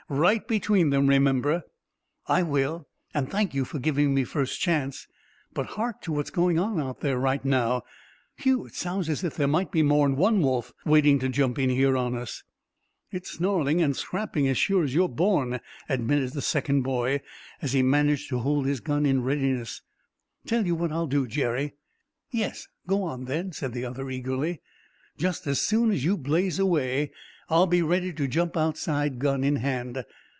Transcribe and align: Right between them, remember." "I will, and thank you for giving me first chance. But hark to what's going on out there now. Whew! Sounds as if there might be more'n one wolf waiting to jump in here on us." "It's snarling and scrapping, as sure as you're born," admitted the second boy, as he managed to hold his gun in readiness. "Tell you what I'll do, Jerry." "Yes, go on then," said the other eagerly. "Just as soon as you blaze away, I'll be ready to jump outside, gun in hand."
Right 0.09 0.45
between 0.45 0.89
them, 0.89 1.07
remember." 1.07 1.63
"I 2.27 2.43
will, 2.43 2.89
and 3.13 3.31
thank 3.31 3.53
you 3.53 3.63
for 3.63 3.79
giving 3.79 4.13
me 4.13 4.25
first 4.25 4.59
chance. 4.59 5.07
But 5.53 5.67
hark 5.77 6.01
to 6.01 6.11
what's 6.11 6.31
going 6.31 6.59
on 6.59 6.81
out 6.81 6.99
there 6.99 7.17
now. 7.45 7.83
Whew! 8.39 8.67
Sounds 8.73 9.07
as 9.07 9.23
if 9.23 9.37
there 9.37 9.47
might 9.47 9.71
be 9.71 9.83
more'n 9.83 10.17
one 10.17 10.41
wolf 10.41 10.73
waiting 10.83 11.17
to 11.19 11.29
jump 11.29 11.57
in 11.57 11.69
here 11.69 11.95
on 11.95 12.13
us." 12.17 12.43
"It's 13.09 13.31
snarling 13.31 13.81
and 13.81 13.95
scrapping, 13.95 14.49
as 14.49 14.57
sure 14.57 14.83
as 14.83 14.93
you're 14.93 15.07
born," 15.07 15.61
admitted 15.87 16.33
the 16.33 16.41
second 16.41 16.81
boy, 16.81 17.21
as 17.61 17.71
he 17.71 17.81
managed 17.81 18.27
to 18.31 18.39
hold 18.39 18.65
his 18.65 18.81
gun 18.81 19.05
in 19.05 19.23
readiness. 19.23 19.81
"Tell 20.45 20.65
you 20.65 20.75
what 20.75 20.91
I'll 20.91 21.07
do, 21.07 21.25
Jerry." 21.25 21.75
"Yes, 22.31 22.67
go 22.85 23.03
on 23.03 23.25
then," 23.25 23.53
said 23.53 23.71
the 23.71 23.85
other 23.85 24.09
eagerly. 24.09 24.59
"Just 25.17 25.47
as 25.47 25.61
soon 25.61 25.89
as 25.89 26.03
you 26.03 26.17
blaze 26.17 26.59
away, 26.59 27.11
I'll 27.49 27.67
be 27.67 27.81
ready 27.81 28.13
to 28.13 28.29
jump 28.29 28.55
outside, 28.55 29.19
gun 29.19 29.43
in 29.43 29.57
hand." 29.57 30.05